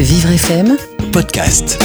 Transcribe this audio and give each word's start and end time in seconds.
Vivre 0.00 0.30
FM 0.30 0.76
Podcast. 1.12 1.82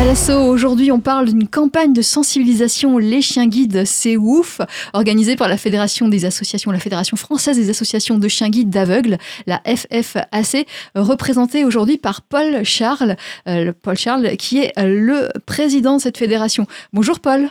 À 0.00 0.06
l'assaut, 0.06 0.40
aujourd'hui, 0.50 0.90
on 0.90 1.00
parle 1.00 1.26
d'une 1.26 1.46
campagne 1.46 1.92
de 1.92 2.00
sensibilisation 2.00 2.96
Les 2.96 3.20
Chiens 3.20 3.46
Guides, 3.46 3.84
c'est 3.84 4.16
ouf, 4.16 4.62
organisée 4.94 5.36
par 5.36 5.46
la 5.46 5.58
Fédération 5.58 6.08
des 6.08 6.24
associations, 6.24 6.70
la 6.70 6.78
Fédération 6.78 7.18
française 7.18 7.58
des 7.58 7.68
associations 7.68 8.16
de 8.16 8.26
chiens 8.26 8.48
guides 8.48 8.70
d'aveugles, 8.70 9.18
la 9.46 9.60
FFAC, 9.66 10.66
représentée 10.94 11.66
aujourd'hui 11.66 11.98
par 11.98 12.22
Paul 12.22 12.64
Charles, 12.64 13.16
euh, 13.46 13.74
Paul 13.82 13.96
Charles, 13.96 14.38
qui 14.38 14.62
est 14.62 14.72
le 14.78 15.28
président 15.46 15.96
de 15.96 16.00
cette 16.00 16.16
fédération. 16.16 16.64
Bonjour 16.94 17.20
Paul. 17.20 17.50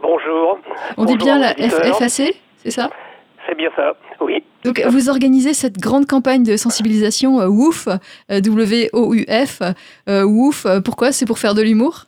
Bonjour. 0.00 0.58
On 0.96 1.04
dit 1.04 1.18
bien 1.18 1.38
la 1.38 1.52
FFAC, 1.52 2.34
c'est 2.56 2.70
ça? 2.70 2.88
C'est 3.46 3.56
bien 3.58 3.68
ça, 3.76 3.92
oui. 4.22 4.42
Donc, 4.64 4.80
vous 4.88 5.08
organisez 5.08 5.54
cette 5.54 5.78
grande 5.78 6.06
campagne 6.06 6.42
de 6.42 6.56
sensibilisation 6.56 7.40
euh, 7.40 7.46
WOOF, 7.46 7.88
euh, 8.30 8.40
W-O-U-F. 8.40 9.62
Euh, 10.08 10.24
WOOF, 10.24 10.66
pourquoi? 10.84 11.12
C'est 11.12 11.26
pour 11.26 11.38
faire 11.38 11.54
de 11.54 11.62
l'humour? 11.62 12.04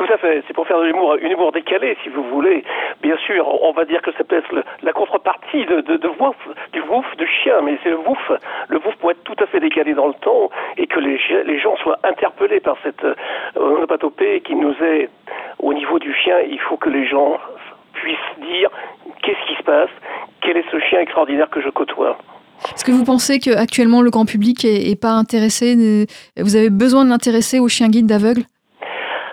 Tout 0.00 0.10
à 0.12 0.16
fait, 0.16 0.42
c'est 0.46 0.54
pour 0.54 0.66
faire 0.66 0.78
de 0.78 0.86
l'humour, 0.86 1.16
une 1.16 1.30
humour 1.30 1.52
décalé, 1.52 1.96
si 2.02 2.08
vous 2.08 2.22
voulez. 2.24 2.64
Bien 3.02 3.16
sûr, 3.18 3.46
on 3.62 3.72
va 3.72 3.84
dire 3.84 4.00
que 4.00 4.12
ça 4.12 4.24
peut 4.24 4.36
être 4.36 4.64
la 4.82 4.92
contrepartie 4.92 5.66
de, 5.66 6.08
wouf, 6.18 6.36
du 6.72 6.80
wouf 6.80 7.04
chien, 7.42 7.60
mais 7.62 7.78
c'est 7.82 7.90
le 7.90 7.98
wouf. 7.98 8.32
Le 8.68 8.78
wouf 8.78 8.94
pour 8.96 9.10
être 9.10 9.22
tout 9.24 9.36
à 9.38 9.46
fait 9.46 9.60
décalé 9.60 9.94
dans 9.94 10.08
le 10.08 10.14
temps 10.14 10.50
et 10.76 10.86
que 10.86 11.00
les, 11.00 11.18
gens 11.58 11.76
soient 11.76 11.98
interpellés 12.02 12.60
par 12.60 12.76
cette 12.82 13.04
euh, 13.04 13.14
onomatopée 13.56 14.40
qui 14.40 14.54
nous 14.54 14.74
est 14.82 15.10
au 15.58 15.74
niveau 15.74 15.98
du 15.98 16.14
chien. 16.14 16.40
Il 16.48 16.60
faut 16.60 16.76
que 16.76 16.88
les 16.88 17.06
gens 17.06 17.38
puissent 17.92 18.38
dire 18.40 18.70
qu'est-ce 19.22 19.46
qui 19.48 19.56
se 19.56 19.62
passe, 19.62 19.90
quel 20.50 20.56
est 20.56 20.70
ce 20.72 20.80
chien 20.80 20.98
extraordinaire 20.98 21.48
que 21.48 21.60
je 21.60 21.68
côtoie. 21.68 22.18
Est-ce 22.74 22.84
que 22.84 22.90
vous 22.90 23.04
pensez 23.04 23.38
qu'actuellement 23.38 24.02
le 24.02 24.10
grand 24.10 24.24
public 24.24 24.64
est, 24.64 25.00
pas 25.00 25.12
intéressé 25.12 26.06
Vous 26.36 26.56
avez 26.56 26.70
besoin 26.70 27.04
de 27.04 27.10
l'intéresser 27.10 27.60
aux 27.60 27.68
chiens 27.68 27.88
guides 27.88 28.06
d'aveugles 28.06 28.42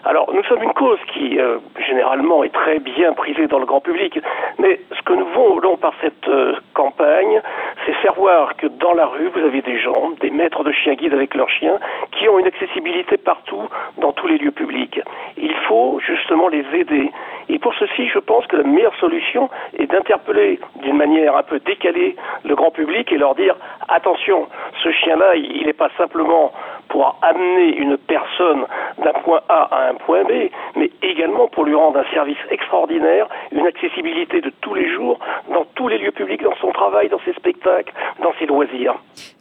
alors, 0.05 0.33
nous 0.33 0.43
sommes 0.43 0.63
une 0.63 0.71
cause 0.71 0.99
qui, 1.13 1.37
euh, 1.37 1.57
généralement, 1.85 2.41
est 2.41 2.53
très 2.53 2.79
bien 2.79 3.11
prisée 3.11 3.47
dans 3.47 3.59
le 3.59 3.65
grand 3.65 3.81
public, 3.81 4.17
mais 4.57 4.79
ce 4.95 5.01
que 5.01 5.11
nous 5.11 5.25
voulons 5.35 5.75
par 5.75 5.93
cette 5.99 6.29
euh, 6.29 6.53
campagne, 6.73 7.41
c'est 7.85 7.91
faire 7.95 8.13
voir 8.13 8.55
que 8.55 8.67
dans 8.67 8.93
la 8.93 9.05
rue, 9.05 9.27
vous 9.27 9.41
avez 9.41 9.61
des 9.61 9.77
gens, 9.77 10.11
des 10.21 10.29
maîtres 10.29 10.63
de 10.63 10.71
chiens 10.71 10.93
guides 10.93 11.13
avec 11.13 11.35
leurs 11.35 11.49
chiens, 11.49 11.77
qui 12.13 12.29
ont 12.29 12.39
une 12.39 12.47
accessibilité 12.47 13.17
partout, 13.17 13.67
dans 13.97 14.13
tous 14.13 14.27
les 14.27 14.37
lieux 14.37 14.51
publics. 14.51 15.01
Il 15.35 15.53
faut 15.67 15.99
justement 15.99 16.47
les 16.47 16.63
aider. 16.73 17.11
Et 17.49 17.59
pour 17.59 17.73
ceci, 17.75 18.07
je 18.13 18.19
pense 18.19 18.45
que 18.47 18.57
la 18.57 18.63
meilleure 18.63 18.95
solution 18.99 19.49
est 19.77 19.87
d'interpeller 19.87 20.59
d'une 20.81 20.97
manière 20.97 21.35
un 21.35 21.43
peu 21.43 21.59
décalée 21.59 22.15
le 22.43 22.55
grand 22.55 22.71
public 22.71 23.11
et 23.11 23.17
leur 23.17 23.35
dire 23.35 23.55
attention, 23.87 24.47
ce 24.83 24.91
chien-là, 24.91 25.35
il 25.35 25.65
n'est 25.65 25.73
pas 25.73 25.89
simplement 25.97 26.51
pour 26.89 27.17
amener 27.21 27.75
une 27.77 27.97
personne 27.97 28.65
d'un 29.03 29.13
point 29.23 29.41
A 29.49 29.67
à 29.71 29.89
un 29.89 29.95
point 29.95 30.23
B, 30.23 30.49
mais 30.75 30.91
également 31.01 31.47
pour 31.47 31.65
lui 31.65 31.75
rendre 31.75 31.99
un 31.99 32.13
service 32.13 32.37
extraordinaire, 32.49 33.27
une 33.51 33.67
accessibilité 33.67 34.41
de 34.41 34.51
tous 34.61 34.73
les 34.73 34.89
jours 34.93 35.19
dans 35.53 35.65
tous 35.75 35.87
les 35.87 35.97
lieux 35.97 36.11
publics, 36.11 36.43
dans 36.43 36.55
son 36.61 36.71
travail, 36.71 37.09
dans 37.09 37.19
ses 37.25 37.33
spectacles, 37.33 37.93
dans 38.21 38.33
ses 38.39 38.45
loisirs. 38.45 38.95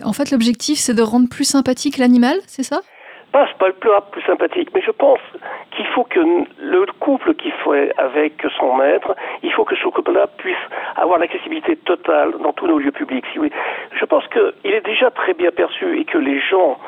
En 0.05 0.13
fait, 0.13 0.31
l'objectif, 0.31 0.79
c'est 0.79 0.95
de 0.95 1.03
rendre 1.03 1.29
plus 1.29 1.45
sympathique 1.45 1.99
l'animal, 1.99 2.39
c'est 2.47 2.63
ça? 2.63 2.81
Pas, 3.37 3.47
pas 3.59 3.67
le 3.69 3.75
plus, 3.75 4.23
sympathique, 4.23 4.71
mais 4.75 4.81
je 4.81 4.91
pense 4.91 5.21
qu'il 5.73 5.87
faut 5.89 6.05
que 6.05 6.21
le 6.59 6.87
couple 7.01 7.35
qui 7.35 7.51
fait 7.51 7.93
avec 7.99 8.33
son 8.59 8.75
maître, 8.77 9.15
il 9.43 9.53
faut 9.53 9.65
que 9.65 9.77
ce 9.77 9.87
couple-là 9.89 10.27
puisse 10.39 10.57
avoir 10.97 11.19
l'accessibilité 11.19 11.77
totale 11.77 12.33
dans 12.43 12.53
tous 12.53 12.67
nos 12.67 12.79
lieux 12.79 12.93
publics. 12.93 13.27
Si 13.33 13.39
oui. 13.39 13.51
Je 13.93 14.05
pense 14.07 14.25
qu'il 14.29 14.73
est 14.73 14.87
déjà 14.87 15.11
très 15.11 15.35
bien 15.35 15.51
perçu 15.51 16.01
et 16.01 16.05
que 16.05 16.19
les 16.19 16.41
gens 16.41 16.79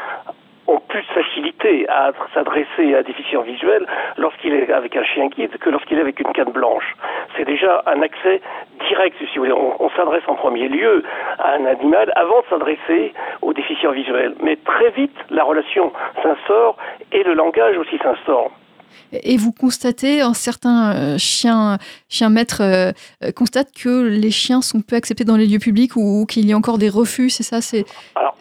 ont 0.69 0.81
plus 0.81 1.01
de 1.01 1.23
facilité 1.23 1.89
à 1.89 2.13
s'adresser 2.35 2.95
à 2.95 2.99
un 2.99 3.03
déficient 3.03 3.43
visuel 3.43 3.87
lorsqu'il 4.17 4.55
est 4.55 4.71
avec 4.71 4.95
un 4.97 5.05
chien 5.05 5.27
guide 5.29 5.57
que 5.59 5.71
lorsqu'il 5.71 5.99
est 5.99 6.03
avec 6.03 6.21
une 6.21 6.33
canne 6.33 6.53
blanche. 6.53 6.95
C'est 7.37 7.47
déjà 7.47 7.83
un 7.87 8.03
accès 8.03 8.41
direct, 8.87 9.17
si 9.19 9.39
vous 9.39 9.45
voulez. 9.45 9.53
On, 9.53 9.91
s'adresse 9.97 10.23
en 10.29 10.35
premier 10.35 10.69
lieu 10.69 11.03
à 11.39 11.55
un 11.55 11.65
animal 11.65 12.13
avant 12.15 12.41
de 12.41 12.47
s'adresser 12.51 13.13
déficients 13.59 13.93
visuels. 13.93 14.35
Mais 14.43 14.57
très 14.57 14.91
vite, 14.91 15.17
la 15.31 15.45
relation 15.45 15.93
s'instaure 16.23 16.77
et 17.13 17.23
le 17.23 17.35
langage 17.35 17.77
aussi 17.77 17.99
s'instaure. 17.99 18.51
Et 19.13 19.37
vous 19.39 19.53
constatez, 19.53 20.21
certains 20.35 20.93
euh, 20.95 21.19
chiens, 21.19 21.79
chiens 22.09 22.29
maîtres 22.29 22.63
euh, 22.63 22.93
euh, 23.25 23.33
constatent 23.35 23.73
que 23.73 24.07
les 24.07 24.31
chiens 24.31 24.61
sont 24.61 24.81
peu 24.83 24.97
acceptés 24.97 25.25
dans 25.25 25.37
les 25.37 25.47
lieux 25.47 25.59
publics 25.59 25.97
ou, 25.97 26.27
qu'il 26.27 26.47
y 26.47 26.53
a 26.53 26.57
encore 26.57 26.79
des 26.79 26.91
refus, 26.91 27.31
c'est 27.31 27.43
ça 27.43 27.61
C'est 27.61 27.85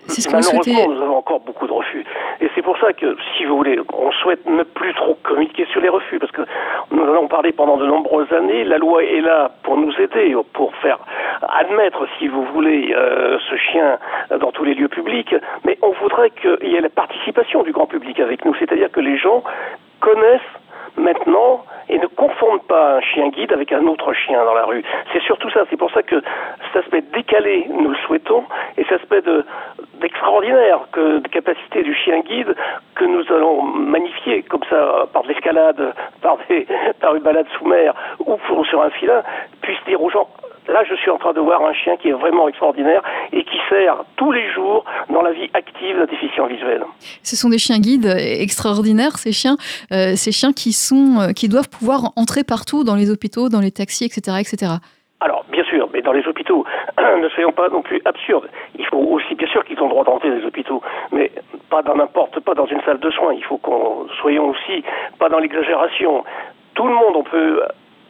ce 0.07 0.27
que 0.27 0.35
vous 0.35 0.41
souhaitez 0.41 0.73
nous 0.87 1.01
avons 1.01 1.17
encore 1.17 1.39
beaucoup 1.39 1.67
de 1.67 1.71
refus. 1.71 2.03
Et 2.41 2.49
c'est 2.53 2.61
pour 2.61 2.77
ça 2.79 2.91
que, 2.93 3.15
si 3.37 3.45
vous 3.45 3.57
voulez, 3.57 3.79
on 3.93 4.11
souhaite 4.11 4.45
ne 4.45 4.63
plus 4.63 4.93
trop 4.93 5.17
communiquer 5.23 5.65
sur 5.71 5.81
les 5.81 5.89
refus, 5.89 6.19
parce 6.19 6.31
que 6.31 6.41
nous 6.91 7.01
en 7.01 7.13
avons 7.13 7.27
parlé 7.27 7.51
pendant 7.51 7.77
de 7.77 7.85
nombreuses 7.85 8.31
années. 8.33 8.63
La 8.65 8.77
loi 8.77 9.03
est 9.03 9.21
là 9.21 9.51
pour 9.63 9.77
nous 9.77 9.93
aider, 9.99 10.35
pour 10.53 10.75
faire 10.77 10.99
admettre, 11.41 12.07
si 12.17 12.27
vous 12.27 12.43
voulez, 12.53 12.93
ce 13.49 13.55
chien 13.55 13.97
dans 14.39 14.51
tous 14.51 14.63
les 14.63 14.73
lieux 14.73 14.87
publics, 14.87 15.35
mais 15.65 15.77
on 15.81 15.91
voudrait 15.91 16.31
qu'il 16.31 16.69
y 16.69 16.75
ait 16.75 16.81
la 16.81 16.89
participation 16.89 17.63
du 17.63 17.71
grand 17.71 17.87
public 17.87 18.19
avec 18.19 18.45
nous, 18.45 18.53
c'est-à-dire 18.55 18.91
que 18.91 18.99
les 18.99 19.17
gens 19.17 19.43
connaissent 19.99 20.41
maintenant 20.97 21.63
et 21.89 21.97
ne 21.99 22.07
confondent 22.07 22.63
pas 22.63 22.97
un 22.97 23.01
chien 23.01 23.29
guide 23.29 23.53
avec 23.53 23.71
un 23.71 23.85
autre 23.87 24.13
chien 24.13 24.43
dans 24.43 24.53
la 24.53 24.65
rue. 24.65 24.83
C'est 25.13 25.21
surtout 25.21 25.49
ça. 25.49 25.63
C'est 25.69 25.77
pour 25.77 25.91
ça 25.91 26.03
que 26.03 26.21
cet 26.65 26.83
aspect 26.83 27.01
décalé, 27.13 27.65
nous 27.69 27.89
le 27.89 27.95
souhaitons, 28.05 28.43
et 28.77 28.83
cet 28.83 29.01
aspect 29.01 29.21
de, 29.21 29.45
d'extraordinaire 30.01 30.79
que, 30.91 31.19
de 31.19 31.27
capacité 31.27 31.83
du 31.83 31.93
chien 31.95 32.19
guide 32.21 32.55
que 32.95 33.05
nous 33.05 33.23
allons 33.31 33.61
magnifier 33.61 34.43
comme 34.43 34.63
ça 34.69 35.07
par 35.13 35.23
de 35.23 35.29
l'escalade, 35.29 35.93
par, 36.21 36.37
des, 36.49 36.67
par 36.99 37.15
une 37.15 37.23
balade 37.23 37.47
sous 37.57 37.65
mer 37.65 37.93
ou 38.25 38.37
sur 38.65 38.81
un 38.81 38.89
filin, 38.89 39.21
puisse 39.61 39.79
dire 39.85 40.01
aux 40.01 40.09
gens 40.09 40.27
Là, 40.67 40.83
je 40.89 40.95
suis 40.95 41.09
en 41.09 41.17
train 41.17 41.33
de 41.33 41.39
voir 41.39 41.61
un 41.61 41.73
chien 41.73 41.95
qui 41.97 42.09
est 42.09 42.13
vraiment 42.13 42.47
extraordinaire 42.47 43.01
et 43.31 43.43
qui 43.43 43.57
sert 43.69 44.03
tous 44.17 44.31
les 44.31 44.51
jours 44.51 44.83
dans 45.09 45.21
la 45.21 45.31
vie 45.31 45.49
active 45.53 45.97
d'un 45.97 46.05
déficient 46.05 46.45
visuel. 46.47 46.83
Ce 47.23 47.35
sont 47.35 47.49
des 47.49 47.57
chiens 47.57 47.79
guides 47.79 48.13
extraordinaires, 48.17 49.17
ces 49.17 49.31
chiens, 49.31 49.55
euh, 49.91 50.15
ces 50.15 50.31
chiens 50.31 50.51
qui 50.51 50.73
sont, 50.73 51.19
euh, 51.19 51.31
qui 51.31 51.47
doivent 51.47 51.69
pouvoir 51.69 52.11
entrer 52.17 52.43
partout 52.43 52.83
dans 52.83 52.95
les 52.95 53.09
hôpitaux, 53.09 53.47
dans 53.47 53.61
les 53.61 53.71
taxis, 53.71 54.05
etc., 54.05 54.37
etc. 54.39 54.73
Alors, 55.19 55.45
bien 55.51 55.63
sûr, 55.63 55.89
mais 55.93 56.01
dans 56.01 56.11
les 56.11 56.27
hôpitaux, 56.27 56.65
ne 57.21 57.29
soyons 57.29 57.51
pas 57.51 57.69
non 57.69 57.81
plus 57.81 58.01
absurdes. 58.05 58.49
Il 58.77 58.85
faut 58.85 58.99
aussi, 58.99 59.35
bien 59.35 59.47
sûr, 59.47 59.63
qu'ils 59.63 59.79
ont 59.79 59.85
le 59.85 59.91
droit 59.91 60.03
d'entrer 60.03 60.29
dans 60.29 60.35
les 60.35 60.45
hôpitaux, 60.45 60.81
mais 61.11 61.31
pas 61.69 61.81
dans 61.81 61.95
n'importe, 61.95 62.39
pas 62.41 62.53
dans 62.53 62.67
une 62.67 62.81
salle 62.81 62.99
de 62.99 63.09
soins. 63.09 63.33
Il 63.33 63.43
faut 63.43 63.57
qu'on 63.57 64.07
soyons 64.21 64.49
aussi 64.49 64.83
pas 65.17 65.29
dans 65.29 65.39
l'exagération. 65.39 66.23
Tout 66.75 66.87
le 66.87 66.93
monde, 66.93 67.15
on 67.15 67.23
peut 67.23 67.61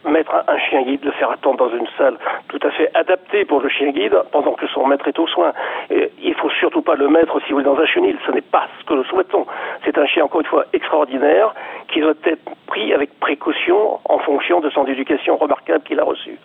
mettre 0.04 0.32
un 0.46 0.58
chien 0.58 0.82
guide, 0.82 1.04
le 1.04 1.12
faire 1.12 1.30
attendre 1.30 1.58
dans 1.58 1.76
une 1.76 1.86
salle 1.96 2.16
tout 2.48 2.58
à 2.62 2.70
fait 2.70 2.90
adaptée 2.94 3.44
pour 3.44 3.60
le 3.60 3.68
chien 3.68 3.90
guide 3.90 4.16
pendant 4.32 4.52
que 4.52 4.66
son 4.68 4.86
maître 4.86 5.06
est 5.08 5.18
aux 5.18 5.26
soins. 5.26 5.52
Et 5.90 6.10
il 6.22 6.34
faut 6.34 6.50
surtout 6.50 6.82
pas 6.82 6.94
le 6.94 7.08
mettre, 7.08 7.38
si 7.40 7.48
vous 7.50 7.58
voulez, 7.58 7.64
dans 7.64 7.78
un 7.78 7.86
chenil. 7.86 8.16
Ce 8.26 8.32
n'est 8.32 8.40
pas 8.40 8.66
ce 8.80 8.84
que 8.84 8.94
nous 8.94 9.04
souhaitons. 9.04 9.46
C'est 9.84 9.98
un 9.98 10.06
chien, 10.06 10.24
encore 10.24 10.40
une 10.40 10.46
fois, 10.46 10.64
extraordinaire 10.72 11.54
qui 11.92 12.00
doit 12.00 12.14
être 12.24 12.42
pris 12.66 12.92
avec 12.92 13.18
précaution 13.20 13.98
en 14.04 14.18
fonction 14.18 14.60
de 14.60 14.70
son 14.70 14.84
éducation 14.86 15.36
remarquable 15.36 15.82
qu'il 15.84 15.98
a 16.00 16.04
reçue. 16.04 16.38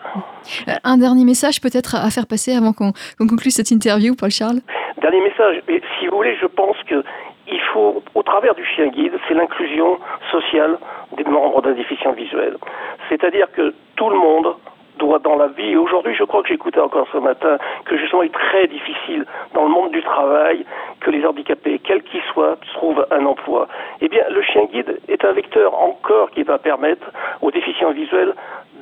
Euh, 0.67 0.73
un 0.83 0.97
dernier 0.97 1.25
message 1.25 1.61
peut-être 1.61 1.95
à 1.95 2.09
faire 2.09 2.27
passer 2.27 2.55
avant 2.55 2.73
qu'on 2.73 2.93
conclue 3.27 3.51
cette 3.51 3.71
interview, 3.71 4.15
Paul 4.15 4.31
Charles? 4.31 4.61
Dernier 5.01 5.21
message. 5.21 5.61
Si 5.99 6.07
vous 6.07 6.17
voulez, 6.17 6.35
je 6.39 6.47
pense 6.47 6.77
que 6.87 7.03
il 7.47 7.59
faut, 7.73 8.01
au 8.15 8.23
travers 8.23 8.55
du 8.55 8.65
chien 8.65 8.87
guide, 8.87 9.13
c'est 9.27 9.33
l'inclusion 9.33 9.99
sociale 10.31 10.77
des 11.17 11.23
membres 11.25 11.61
d'un 11.61 11.73
déficient 11.73 12.13
visuel. 12.13 12.57
C'est-à-dire 13.13 13.51
que 13.51 13.75
tout 13.95 14.09
le 14.09 14.17
monde 14.17 14.55
doit 14.97 15.19
dans 15.19 15.35
la 15.35 15.47
vie, 15.47 15.71
et 15.71 15.77
aujourd'hui 15.77 16.15
je 16.15 16.23
crois 16.23 16.41
que 16.41 16.47
j'écoutais 16.49 16.79
encore 16.79 17.07
ce 17.11 17.19
matin, 17.19 17.57
que 17.85 17.95
justement 17.95 18.23
il 18.23 18.27
est 18.27 18.33
très 18.33 18.65
difficile 18.65 19.25
dans 19.53 19.65
le 19.65 19.69
monde 19.69 19.91
du 19.91 20.01
travail 20.01 20.65
que 20.99 21.11
les 21.11 21.23
handicapés, 21.23 21.77
quels 21.77 22.01
qu'ils 22.01 22.23
soient, 22.33 22.57
trouvent 22.73 23.05
un 23.11 23.23
emploi. 23.25 23.67
Eh 24.01 24.07
bien, 24.07 24.23
le 24.29 24.41
chien 24.41 24.65
guide 24.65 24.99
est 25.07 25.23
un 25.25 25.31
vecteur 25.33 25.79
encore 25.79 26.31
qui 26.31 26.41
va 26.41 26.57
permettre 26.57 27.05
aux 27.41 27.51
déficients 27.51 27.91
visuels 27.91 28.33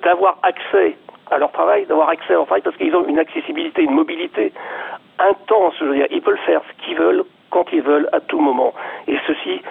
d'avoir 0.01 0.37
accès 0.43 0.95
à 1.29 1.37
leur 1.37 1.51
travail, 1.51 1.85
d'avoir 1.87 2.07
accès 2.07 2.31
à 2.33 2.37
leur 2.37 2.45
travail 2.45 2.61
parce 2.61 2.77
qu'ils 2.77 2.95
ont 2.95 3.05
une 3.07 3.19
accessibilité, 3.19 3.83
une 3.83 3.91
mobilité 3.91 4.53
intense. 5.19 5.73
Je 5.79 5.85
veux 5.85 5.95
dire, 5.95 6.07
ils 6.09 6.21
peuvent 6.21 6.45
faire 6.45 6.61
ce 6.69 6.85
qu'ils 6.85 6.97
veulent 6.97 7.25
quand 7.49 7.65
ils 7.73 7.81
veulent, 7.81 8.07
à 8.13 8.21
tout 8.21 8.39
moment. 8.39 8.73
Et 9.09 9.17
ceci, 9.27 9.61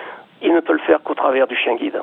ils 0.43 0.53
ne 0.53 0.61
peuvent 0.61 0.77
le 0.77 0.83
faire 0.83 1.03
qu'au 1.03 1.15
travers 1.15 1.47
du 1.47 1.57
chien 1.57 1.77
guide. 1.77 2.01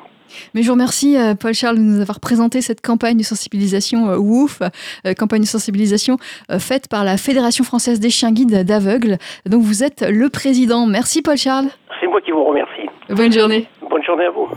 Mais 0.54 0.62
je 0.62 0.66
vous 0.66 0.74
remercie, 0.74 1.16
euh, 1.16 1.34
Paul 1.34 1.54
Charles, 1.54 1.76
de 1.76 1.82
nous 1.82 2.00
avoir 2.00 2.20
présenté 2.20 2.60
cette 2.60 2.80
campagne 2.80 3.16
de 3.16 3.22
sensibilisation 3.22 4.10
euh, 4.10 4.16
WOOF, 4.16 4.60
euh, 5.06 5.14
campagne 5.14 5.42
de 5.42 5.46
sensibilisation 5.46 6.16
faite 6.58 6.88
par 6.88 7.04
la 7.04 7.16
Fédération 7.16 7.64
française 7.64 8.00
des 8.00 8.10
chiens 8.10 8.32
guides 8.32 8.64
d'aveugles. 8.64 9.16
Donc 9.46 9.62
vous 9.62 9.82
êtes 9.82 10.02
le 10.02 10.28
président. 10.28 10.86
Merci, 10.86 11.22
Paul 11.22 11.36
Charles. 11.36 11.68
C'est 12.00 12.06
moi 12.06 12.20
qui 12.20 12.30
vous 12.30 12.44
remercie. 12.44 12.88
Bonne 13.10 13.32
journée. 13.32 13.66
Bonne 13.88 14.02
journée 14.02 14.24
à 14.24 14.30
vous. 14.30 14.48